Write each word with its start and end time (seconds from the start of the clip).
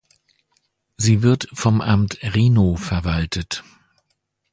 Sie 0.97 1.21
wird 1.21 1.47
vom 1.53 1.79
Amt 1.79 2.17
Rhinow 2.23 2.75
verwaltet. 2.79 3.63